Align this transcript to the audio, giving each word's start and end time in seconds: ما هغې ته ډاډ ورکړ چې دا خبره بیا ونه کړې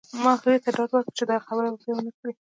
ما 0.23 0.31
هغې 0.39 0.55
ته 0.63 0.69
ډاډ 0.75 0.89
ورکړ 0.93 1.13
چې 1.17 1.23
دا 1.29 1.37
خبره 1.47 1.67
بیا 1.81 1.91
ونه 1.93 2.11
کړې 2.17 2.33